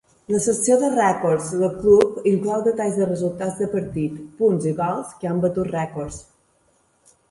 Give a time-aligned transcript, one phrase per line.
[0.35, 5.17] La secció de rècords del club inclou detalls de resultats de partit, punts i gols
[5.23, 6.23] que han batut rècords.